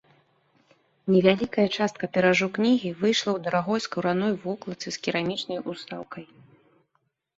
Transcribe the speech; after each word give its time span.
Невялікая 1.15 1.65
частка 1.77 2.09
тыражу 2.15 2.47
кнігі 2.57 2.91
выйшла 3.03 3.17
ў 3.33 3.39
дарагой 3.49 3.79
скураной 3.87 4.33
вокладцы 4.47 4.87
з 4.97 5.07
керамічнай 5.07 5.59
устаўкай. 5.75 6.25